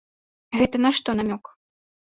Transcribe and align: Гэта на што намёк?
Гэта 0.61 0.81
на 0.87 0.93
што 1.01 1.17
намёк? 1.21 1.43